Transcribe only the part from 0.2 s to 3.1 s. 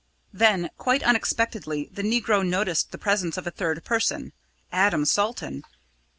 Then, quite unexpectedly, the negro noticed the